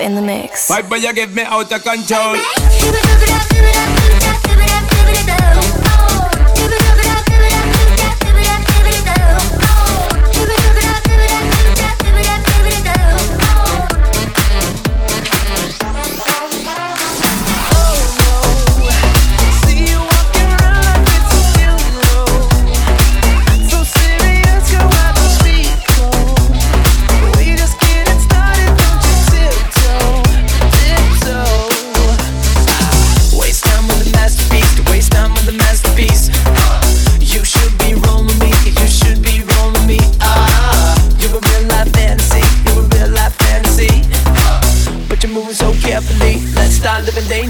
in 0.00 0.14
the 0.14 0.22
mix. 0.22 0.68
Why, 0.68 0.82
but 0.82 1.00
you 1.00 1.12
give 1.12 1.34
me 1.34 1.42
out 1.42 1.72
of 1.72 1.82
control. 1.82 2.36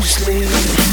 sleep. 0.09 0.88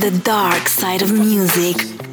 the 0.00 0.18
dark 0.20 0.66
side 0.66 1.02
of 1.02 1.12
music. 1.12 2.09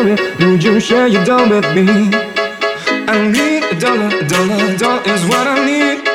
tell 0.00 0.16
me, 0.16 0.52
would 0.52 0.62
you 0.62 0.80
share 0.80 1.06
your 1.06 1.24
dough 1.24 1.48
with 1.48 1.64
me? 1.74 2.10
I 3.08 3.28
need 3.28 3.64
a 3.64 3.78
dollar, 3.78 4.06
a 4.06 4.26
dollar, 4.26 4.74
a 4.74 4.78
dollar 4.78 5.02
is 5.02 5.24
what 5.26 5.46
I 5.46 5.64
need. 5.64 6.08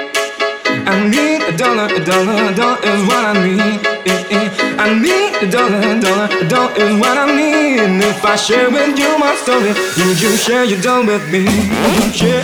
I 0.87 1.07
need 1.07 1.41
a 1.41 1.57
dollar, 1.57 1.85
a 1.85 2.03
dollar, 2.03 2.51
a 2.51 2.55
dollar 2.55 2.79
is 2.83 3.01
what 3.07 3.25
I 3.25 3.33
need. 3.45 3.79
I 4.77 4.93
need 4.99 5.35
a 5.41 5.51
dollar, 5.51 5.77
a 5.77 5.99
dollar, 5.99 6.29
a 6.31 6.47
dollar 6.47 6.73
is 6.75 6.99
what 6.99 7.17
I 7.17 7.25
need. 7.35 7.79
And 7.79 8.03
if 8.03 8.23
I 8.23 8.35
share 8.35 8.69
with 8.69 8.97
you 8.97 9.17
my 9.17 9.35
story, 9.35 9.73
would 9.97 10.21
you 10.21 10.35
share 10.37 10.63
your 10.63 10.81
dough 10.81 11.05
with 11.05 11.29
me? 11.31 11.45
Share. 12.11 12.43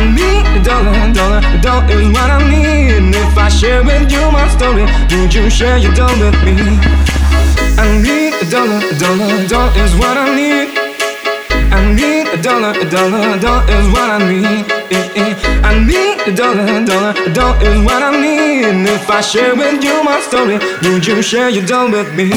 I 0.00 0.08
need 0.16 0.64
darling, 0.64 1.12
darling, 1.12 1.60
dough 1.60 1.84
is 1.92 2.08
what 2.08 2.30
I 2.30 2.40
need. 2.48 2.96
And 2.96 3.14
if 3.14 3.36
I 3.36 3.50
share 3.50 3.84
with 3.84 4.10
you 4.10 4.32
my 4.32 4.48
story, 4.48 4.86
would 5.12 5.34
you 5.34 5.50
share 5.50 5.76
your 5.76 5.92
dough 5.92 6.16
with 6.16 6.40
me? 6.42 6.56
I 7.76 8.00
need 8.00 8.32
a 8.40 8.48
dollar, 8.48 8.80
a 8.80 8.96
dollar, 8.96 9.28
a 9.28 9.46
dollar 9.46 9.72
is 9.76 9.92
what 10.00 10.16
I 10.16 10.34
need. 10.34 10.68
I 11.68 11.92
need 11.92 12.28
a 12.32 12.40
dollar, 12.40 12.72
a 12.80 12.88
dollar, 12.88 13.36
a 13.36 13.38
dollar 13.38 13.70
is 13.76 13.86
what 13.92 14.08
I 14.08 14.18
need. 14.24 14.64
I 15.68 15.76
need 15.84 16.16
a 16.26 16.34
dollar, 16.34 16.64
a 16.64 16.82
dollar, 16.82 17.12
a 17.20 17.32
dollar 17.34 17.62
is 17.62 17.84
what 17.84 18.02
I 18.02 18.10
need. 18.18 18.64
And 18.64 18.88
if 18.88 19.10
I 19.10 19.20
share 19.20 19.54
with 19.54 19.84
you 19.84 20.02
my 20.02 20.18
story, 20.20 20.58
would 20.82 21.06
you 21.06 21.20
share 21.20 21.50
your 21.50 21.66
dough 21.66 21.90
with 21.90 22.14
me? 22.14 22.30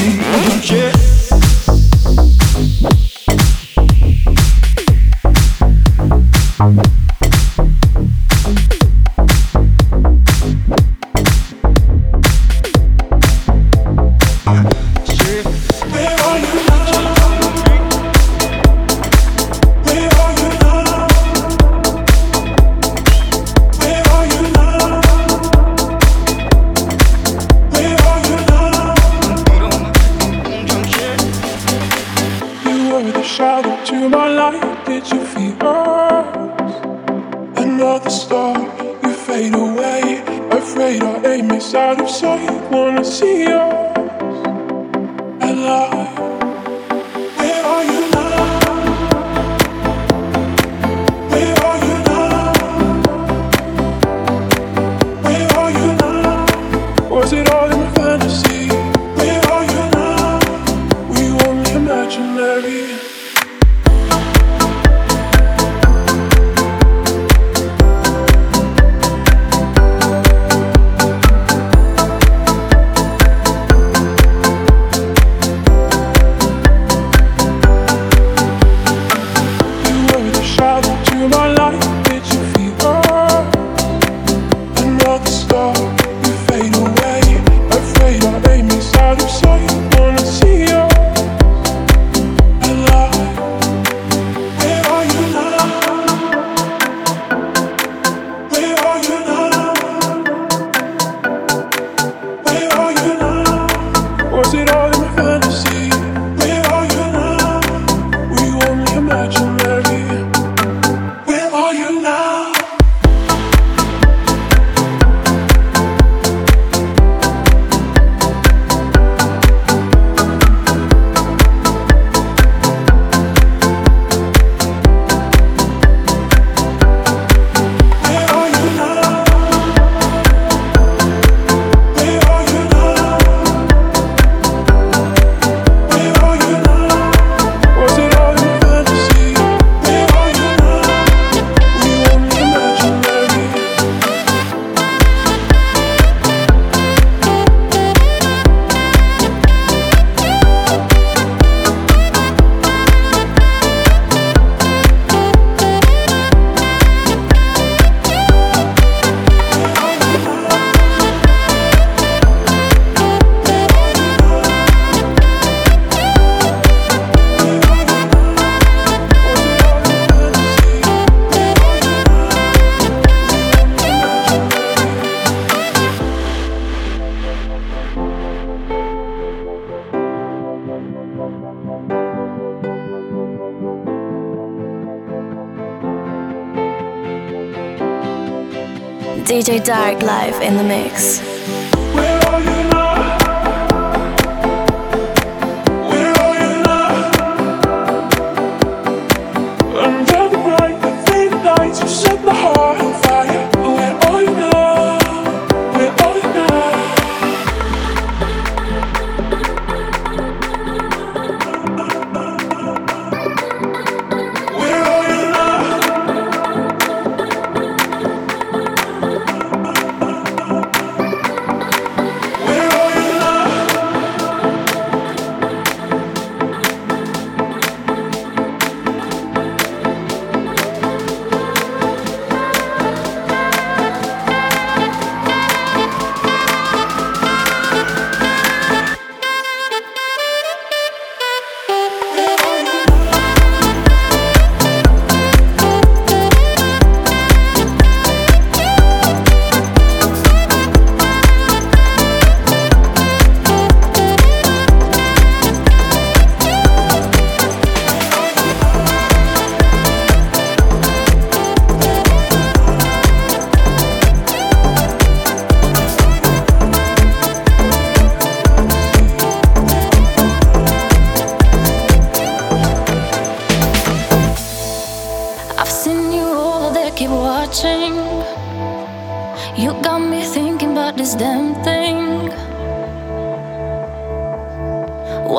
DJ 189.44 189.62
Dark 189.62 190.00
live 190.00 190.40
in 190.40 190.56
the 190.56 190.64
mix. 190.64 191.33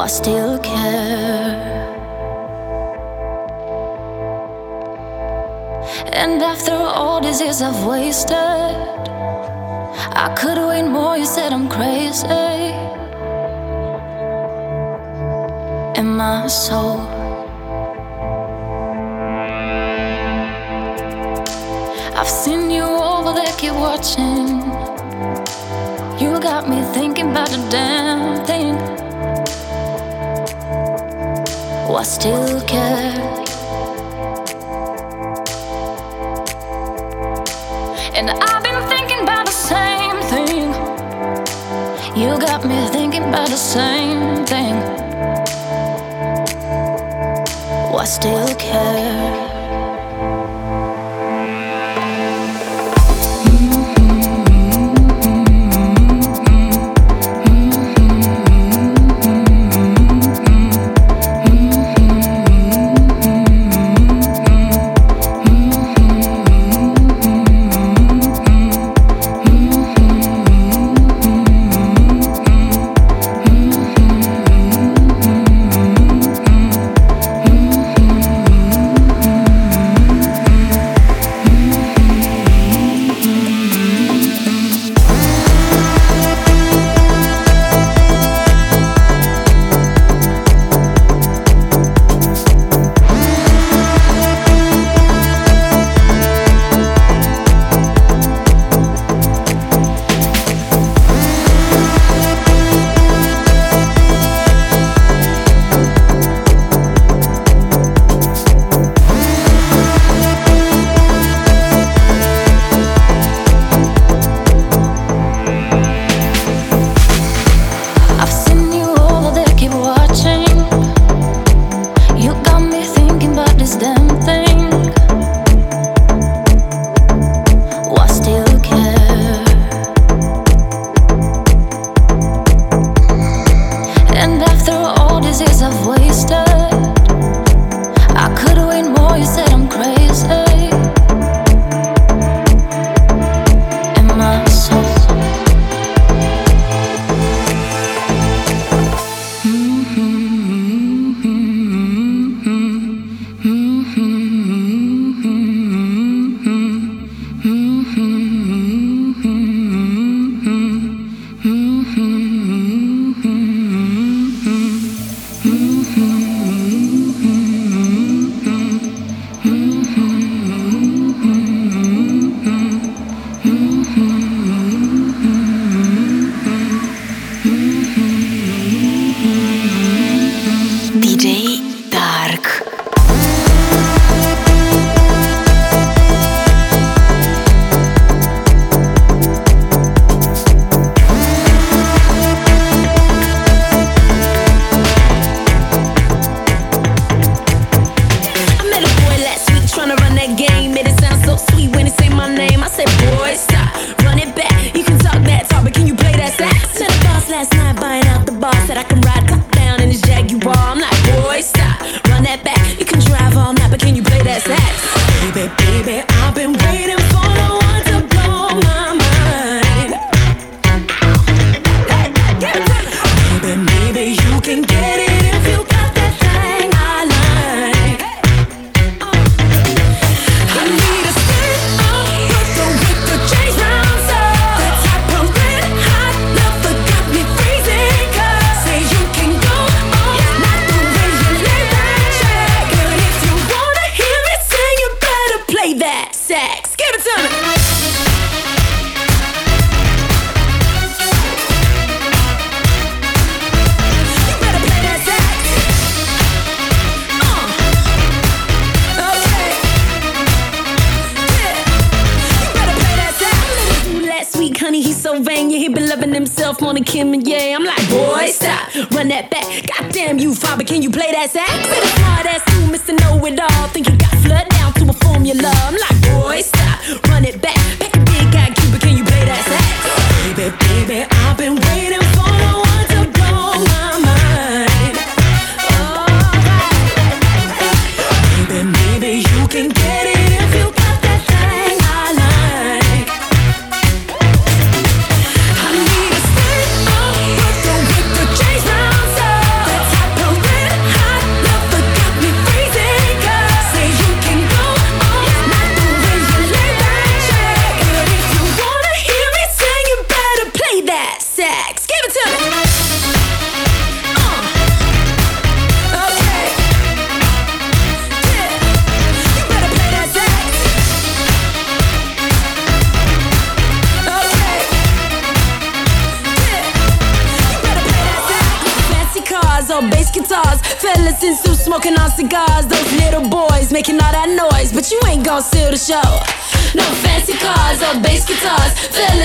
I 0.06 0.08
still 0.08 0.60
care. 0.60 1.56
And 6.14 6.40
after 6.44 6.74
all 6.74 7.20
these 7.22 7.42
years 7.42 7.60
I've 7.64 7.84
wasted, 7.84 8.38
I 10.24 10.32
could 10.38 10.60
wait 10.60 10.88
more. 10.88 11.18
You 11.18 11.26
said 11.26 11.52
I'm 11.52 11.68
crazy. 11.68 12.28
In 16.00 16.16
my 16.16 16.46
soul. 16.46 17.00
I've 22.20 22.30
seen 22.30 22.70
you 22.70 22.84
over 22.84 23.34
there, 23.34 23.54
keep 23.58 23.74
watching. 23.74 24.62
You 26.22 26.40
got 26.40 26.70
me 26.70 26.84
thinking 26.94 27.32
about 27.32 27.50
the 27.50 27.68
damn 27.72 28.46
thing. 28.46 28.55
I 31.98 32.04
still 32.04 32.62
care? 32.64 33.14
And 38.14 38.30
I've 38.30 38.64
been 38.64 38.82
thinking 38.90 39.22
about 39.24 39.46
the 39.46 39.54
same 39.54 40.20
thing. 40.32 40.74
You 42.20 42.38
got 42.38 42.66
me 42.66 42.86
thinking 42.90 43.24
about 43.24 43.48
the 43.48 43.56
same 43.56 44.46
thing. 44.46 44.76
I 47.98 48.04
still 48.04 48.56
care? 48.56 49.35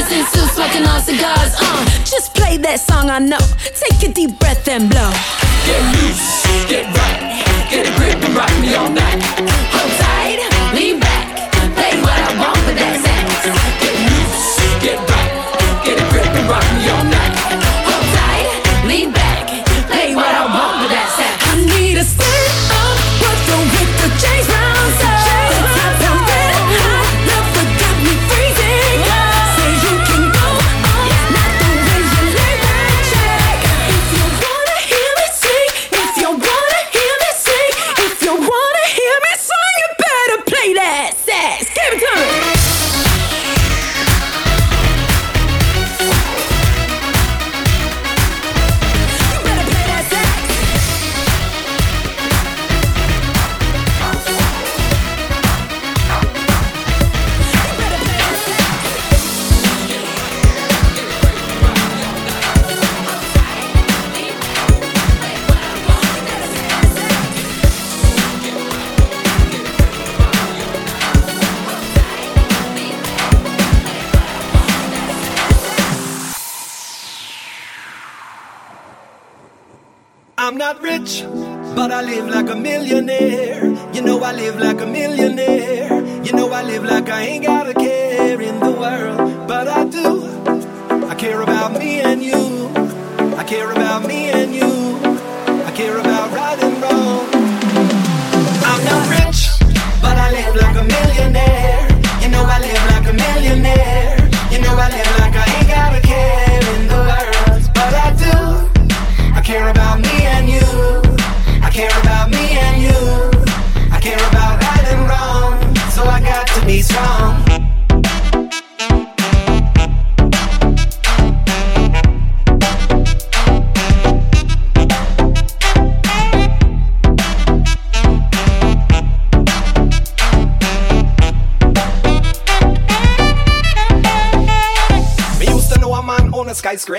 Medicine 0.01 0.25
still 0.25 0.49
smoking 0.49 0.87
all 0.87 0.99
cigars. 0.99 1.53
Uh, 1.61 1.85
just 2.07 2.35
play 2.35 2.57
that 2.57 2.81
song 2.81 3.11
I 3.11 3.19
know. 3.19 3.37
Take 3.75 4.09
a 4.09 4.13
deep 4.13 4.39
breath 4.39 4.67
and 4.67 4.89
blow. 4.89 5.50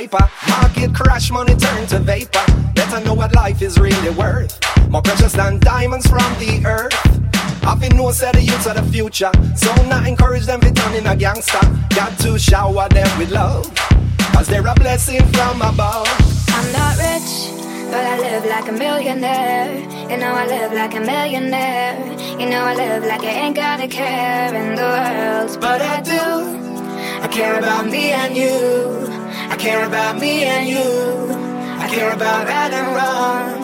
scraper. 0.08 0.30
Market 0.50 0.96
crash, 0.96 1.32
money 1.32 1.56
turn 1.56 1.86
to 1.88 2.00
vapor. 2.00 2.46
Better 2.74 3.04
know 3.06 3.14
what 3.14 3.36
life 3.36 3.62
is 3.62 3.78
really 3.80 4.10
worth. 4.12 4.60
More 4.90 5.02
precious 5.02 5.34
than 5.34 5.60
diamonds 5.60 6.08
from 6.08 6.32
the 6.40 6.62
earth. 6.66 6.96
I've 7.64 7.80
been 7.80 7.96
no 7.96 8.12
set 8.12 8.34
the 8.34 8.42
youth 8.42 8.66
of 8.68 8.76
the 8.76 8.92
future. 8.92 9.32
So 9.56 9.74
not 9.88 10.08
encourage 10.08 10.46
them 10.46 10.62
to 10.62 10.72
turn 10.72 10.96
in 10.96 11.06
a 11.06 11.16
gangster. 11.16 11.60
Got 11.96 12.18
to 12.20 12.40
shower 12.40 12.90
them 12.90 13.20
with 13.20 13.32
love. 13.32 13.72
Cause 14.34 14.48
they're 14.48 14.66
a 14.66 14.74
blessing 14.74 15.24
from 15.34 15.62
above. 15.62 16.08
I'm 16.50 16.72
not 16.74 16.98
rich, 16.98 17.52
but 17.92 18.04
I 18.04 18.18
live 18.18 18.46
like 18.46 18.68
a 18.70 18.72
millionaire. 18.72 19.70
You 20.10 20.18
know 20.18 20.34
I 20.34 20.48
live 20.48 20.74
like 20.74 20.96
a 20.96 21.02
millionaire. 21.02 21.96
You 22.40 22.50
know 22.50 22.64
I 22.64 22.76
live 22.76 23.04
like 23.04 23.22
I 23.22 23.34
ain't 23.46 23.56
got 23.56 23.80
a 23.80 23.88
care 23.88 24.54
in 24.56 24.76
the 24.76 24.82
world. 24.82 25.62
But 25.62 25.82
I 25.82 26.02
do. 26.02 27.22
I 27.22 27.28
care 27.28 27.60
about 27.60 27.86
me 27.86 28.12
and 28.12 28.36
you. 28.36 29.21
I 29.52 29.58
care 29.58 29.86
about 29.86 30.18
me 30.18 30.44
and 30.46 30.70
you. 30.70 30.80
I 30.80 31.88
care 31.90 32.14
about 32.14 32.48
right 32.48 32.72
and 32.72 32.96
wrong. 32.96 33.61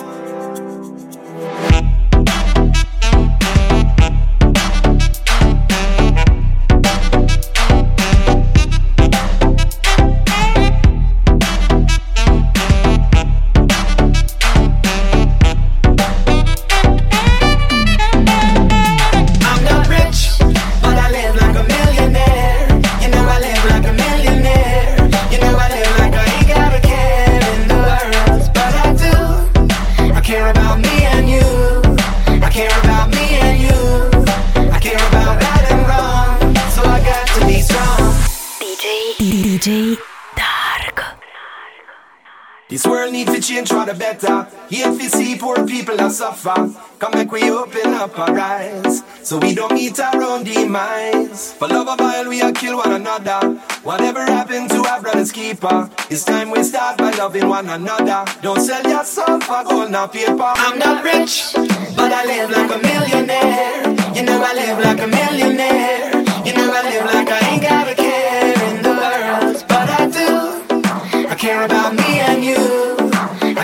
The 43.88 43.94
better. 43.94 44.44
Hate 44.70 45.00
to 45.00 45.10
see 45.10 45.38
poor 45.38 45.66
people 45.66 45.96
that 45.96 46.12
suffer. 46.12 46.54
Come 47.00 47.12
back, 47.14 47.32
we 47.32 47.50
open 47.50 47.94
up 47.94 48.20
our 48.20 48.38
eyes. 48.38 49.02
So 49.24 49.40
we 49.40 49.56
don't 49.56 49.74
meet 49.74 49.98
our 50.00 50.22
own 50.22 50.44
demise. 50.44 51.54
For 51.54 51.70
love 51.70 51.88
of 51.88 52.02
oil, 52.02 52.28
we 52.28 52.42
are 52.42 52.52
kill 52.52 52.78
one 52.78 52.92
another. 52.92 53.40
Whatever 53.84 54.26
happened 54.26 54.70
to 54.72 54.84
our 54.84 55.02
brother's 55.02 55.32
keeper? 55.32 55.90
It's 56.10 56.26
time 56.26 56.52
we 56.52 56.64
start 56.64 56.98
by 56.98 57.12
loving 57.12 57.48
one 57.48 57.70
another. 57.70 58.26
Don't 58.42 58.60
sell 58.60 58.84
your 58.84 59.06
for 59.06 59.64
gold 59.64 59.96
or 59.96 60.08
paper. 60.10 60.52
I'm 60.66 60.78
not 60.80 61.04
rich, 61.04 61.54
but 61.96 62.12
I 62.12 62.26
live 62.26 62.52
like 62.52 62.72
a 62.72 62.80
millionaire. 62.84 64.16
You 64.16 64.24
know 64.24 64.44
I 64.44 64.54
live 64.54 64.80
like 64.84 65.00
a 65.00 65.08
millionaire. 65.08 66.12
You 66.46 66.54
know 66.54 66.74
I 66.76 66.82
live 66.92 67.06
like 67.06 67.30
I 67.30 67.40
ain't 67.52 67.62
got 67.62 67.88
a 67.88 67.96
care 67.96 68.54
in 68.70 68.84
the 68.84 68.90
world, 68.90 69.66
but 69.72 69.88
I 70.00 70.04
do. 70.20 71.28
I 71.30 71.36
care 71.36 71.64
about 71.64 71.94
me 71.96 72.20
and 72.20 72.44
you. 72.44 72.87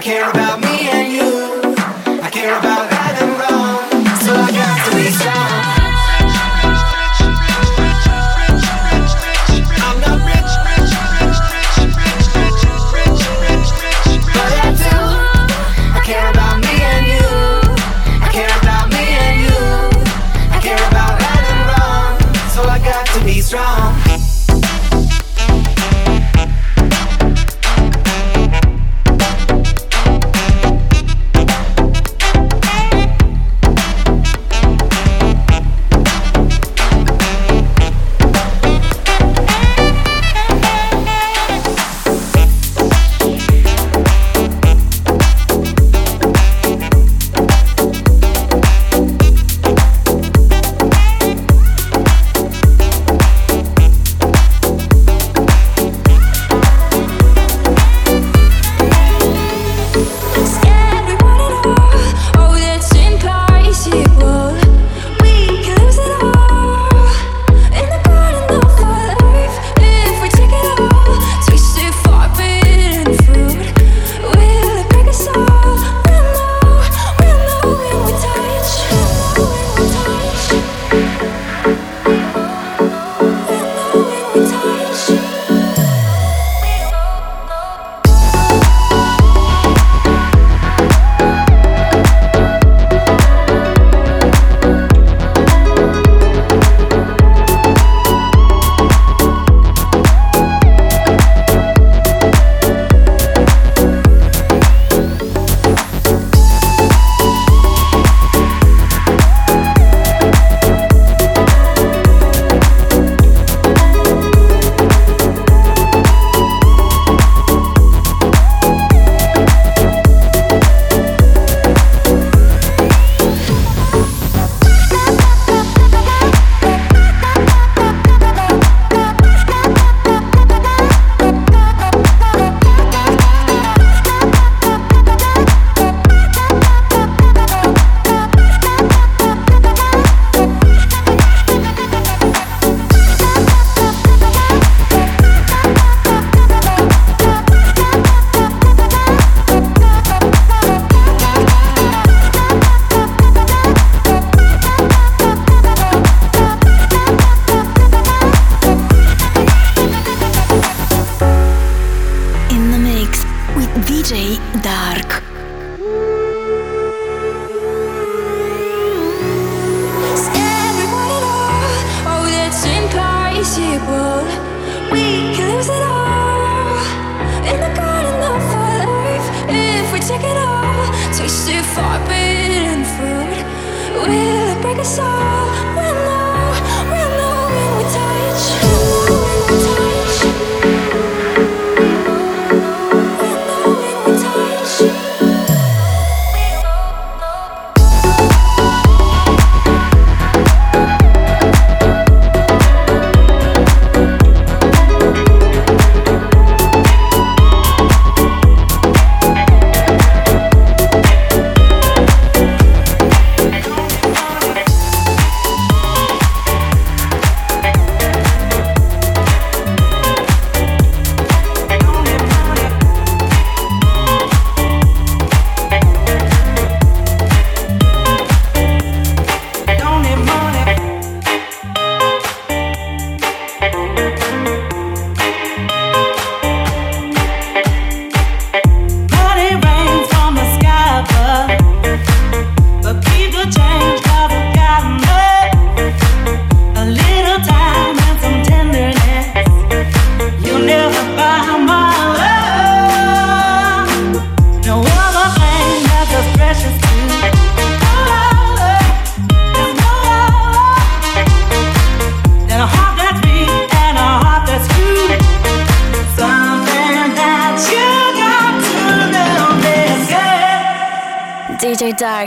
Care 0.03 0.29
about 0.29 0.59
me 0.59 0.89
and 0.89 1.13
you. 1.13 1.75
I 2.21 2.29
care 2.29 2.59
about 2.59 2.92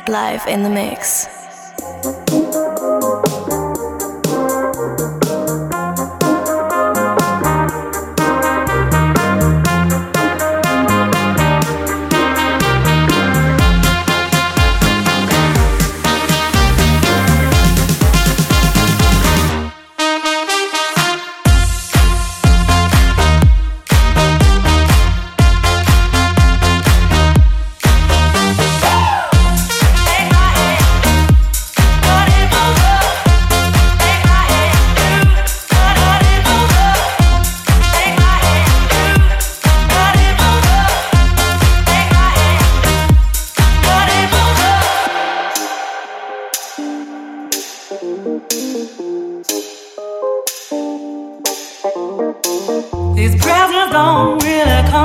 live 0.09 0.47
in 0.47 0.63
the 0.63 0.69
mix. 0.69 1.16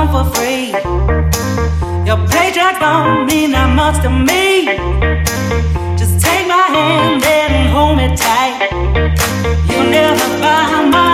on 0.02 0.10
for 0.10 0.34
free. 0.34 0.68
Your 2.06 2.18
paycheck 2.28 2.80
don't 2.80 3.26
mean 3.26 3.52
that 3.52 3.70
much 3.74 4.02
to 4.02 4.10
me. 4.10 4.66
Just 5.96 6.20
take 6.24 6.46
my 6.46 6.66
hand 6.76 7.22
and 7.24 7.68
hold 7.74 7.96
me 7.98 8.08
tight. 8.16 8.70
You'll 9.68 9.90
never 9.90 10.26
find 10.42 10.90
my 10.90 11.11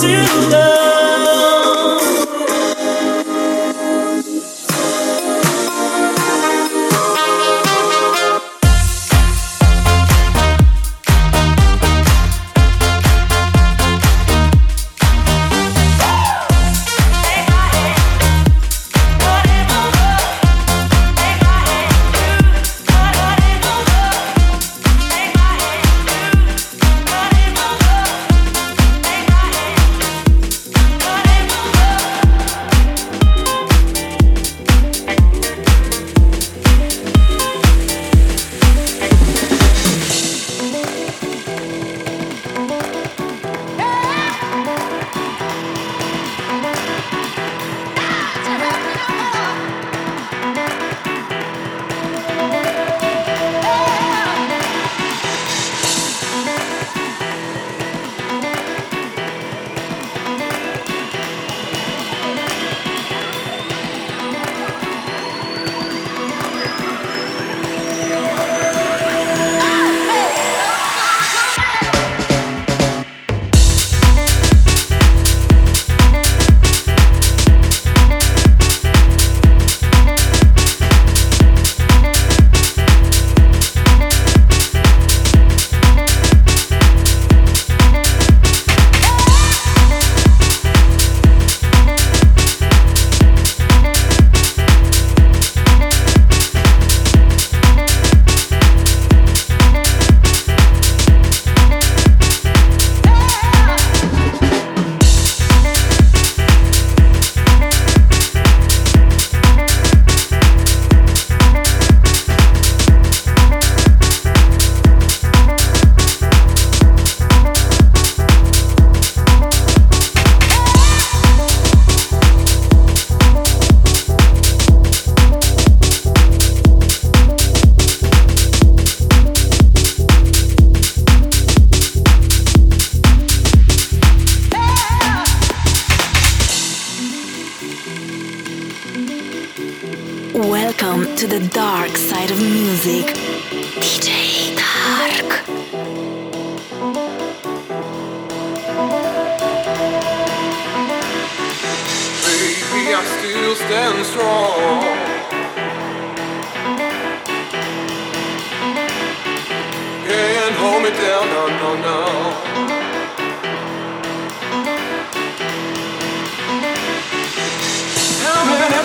to 0.00 0.48
love. 0.50 0.83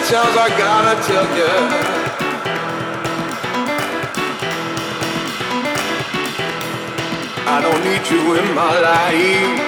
chance 0.09 0.35
I 0.35 0.49
gotta 0.57 0.95
tell 1.07 1.27
you. 1.37 1.53
I 7.45 7.57
don't 7.61 7.81
need 7.85 8.05
you 8.09 8.21
in 8.39 8.47
my 8.55 8.75
life. 8.89 9.59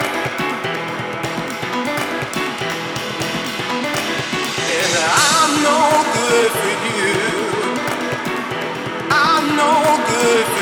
And 4.78 4.94
I'm 5.30 5.52
no 5.70 5.80
good 6.18 6.52
for 6.62 6.76
you. 6.90 7.14
I'm 9.12 9.46
no 9.62 9.74
good 10.10 10.61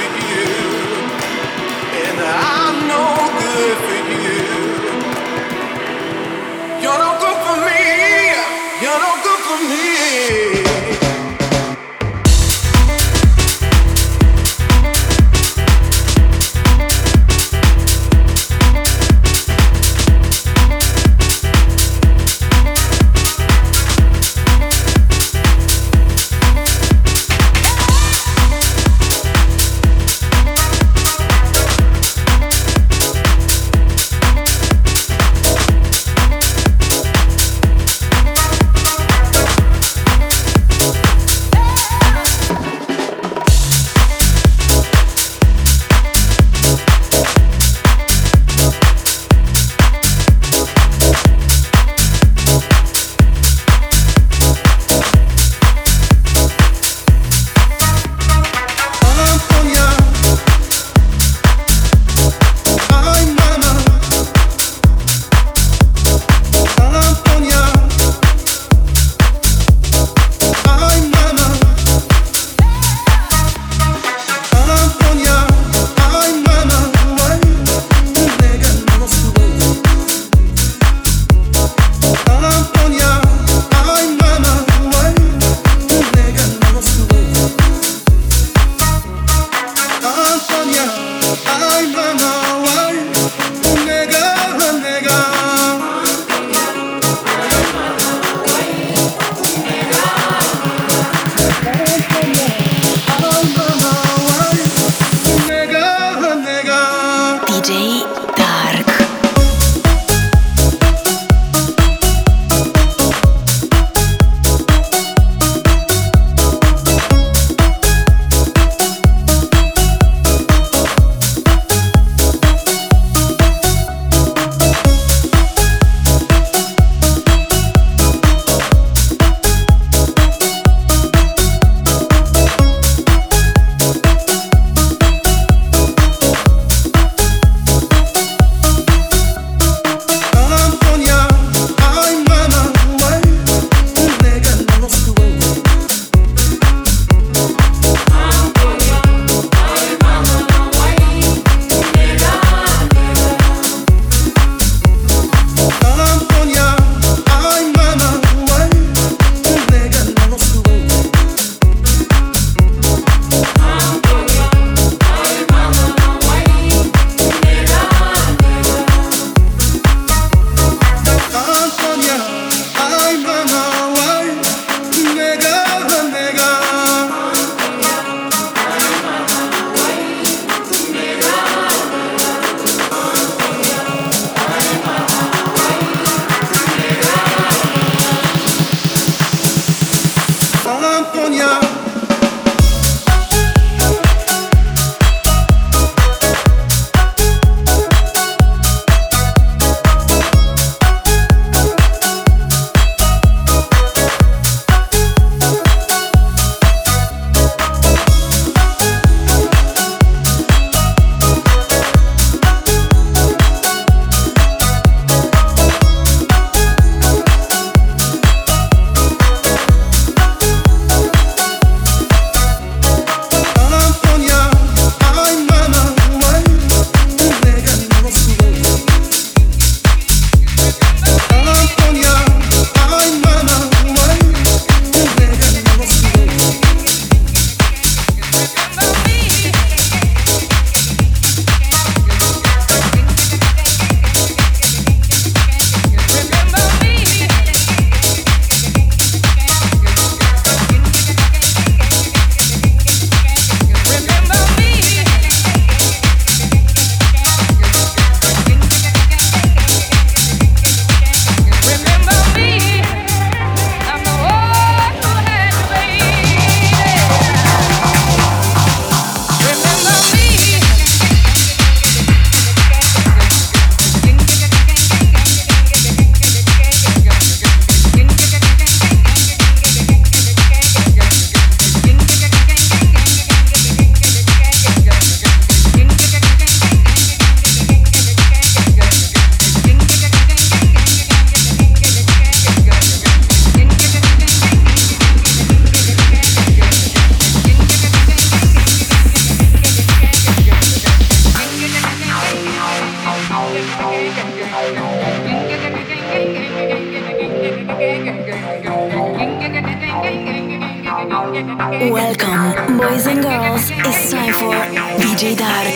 DJ 314.97 315.37
Dark. 315.37 315.67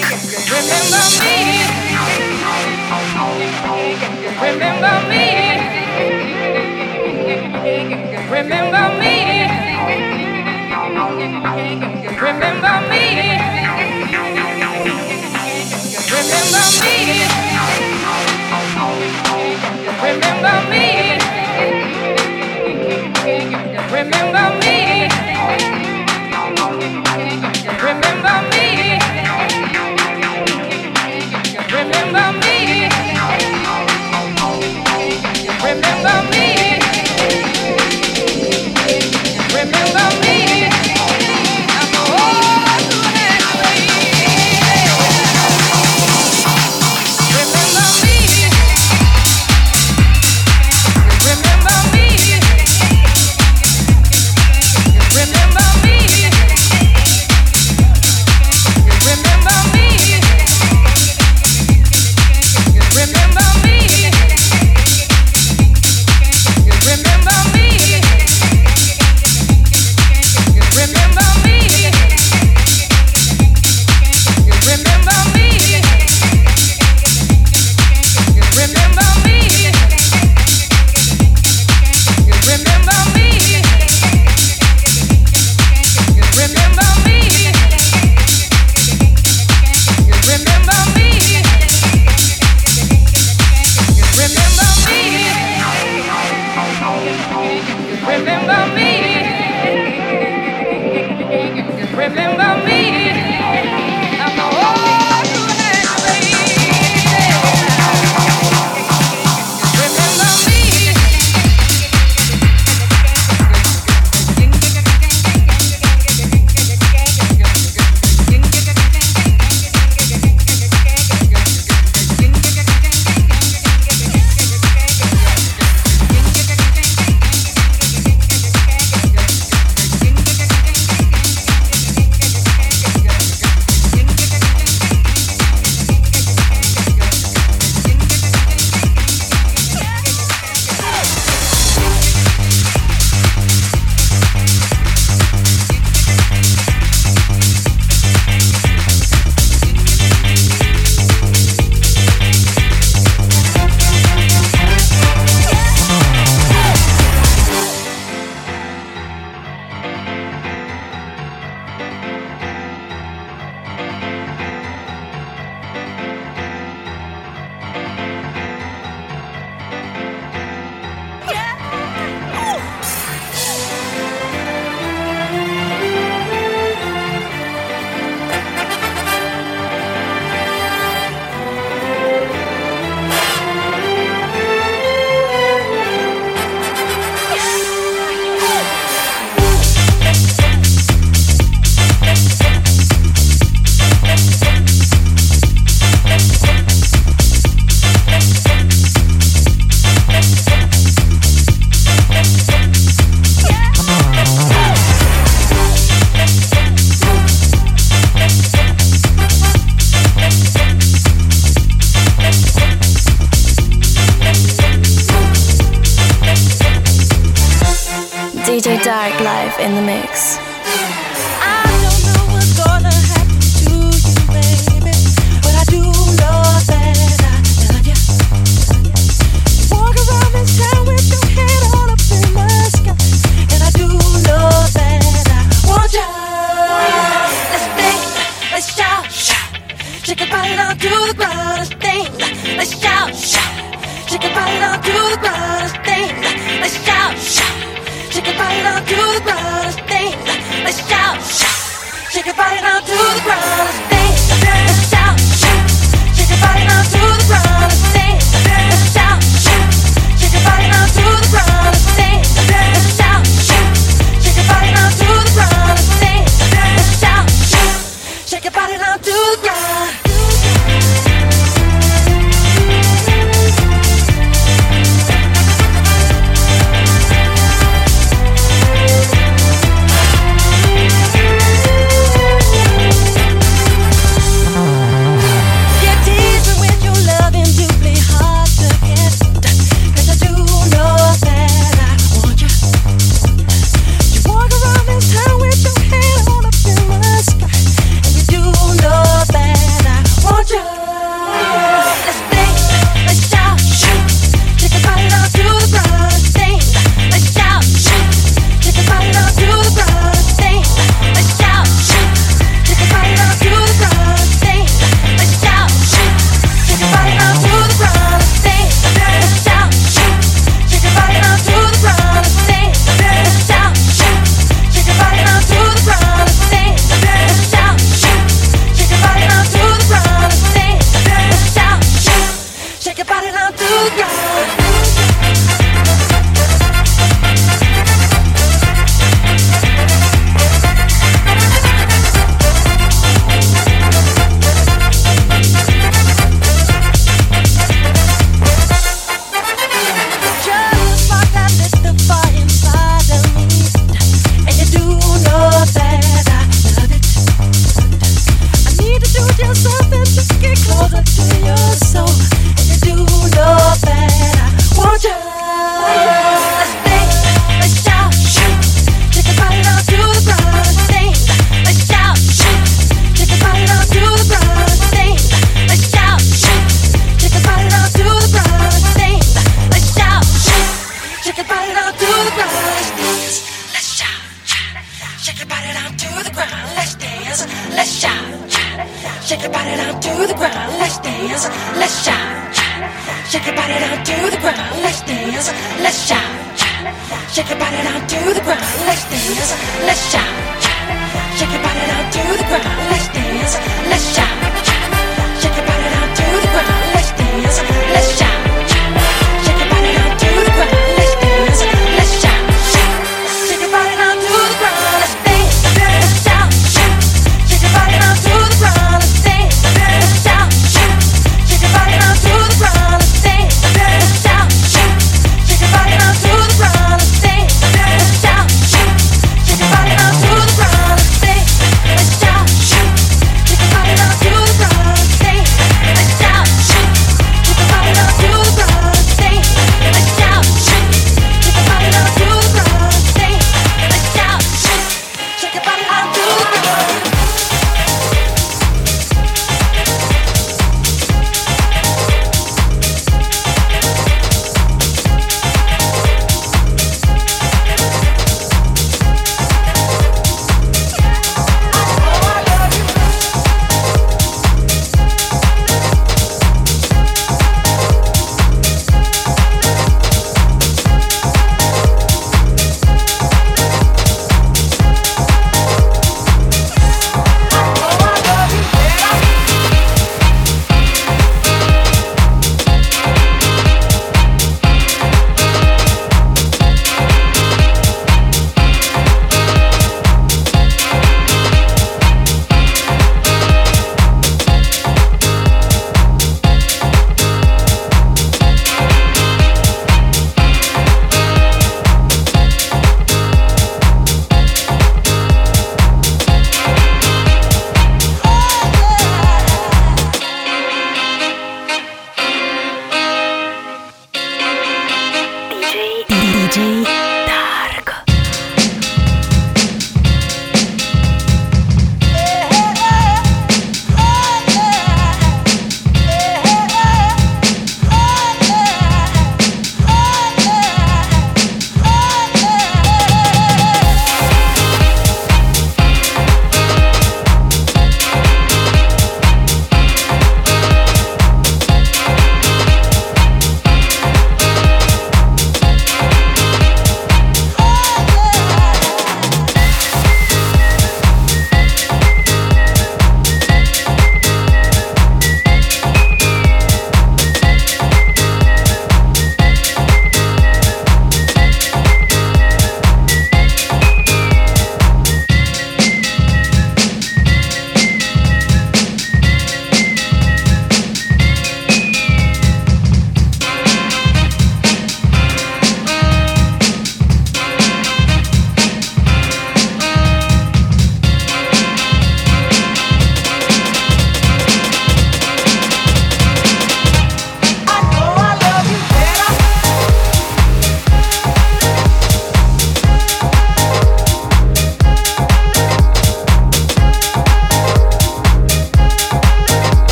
Remember 0.49 1.03
me. 1.21 1.33
Remember 4.41 4.97
me. 5.09 5.25
Remember 8.31 8.87
me. 8.99 9.15
Remember 12.17 12.77
me. 12.89 13.03
Remember 16.09 16.65
me. 16.79 17.03
Remember 20.01 20.55
me. 20.69 20.85
Remember 23.91 24.45
me. 24.57 24.62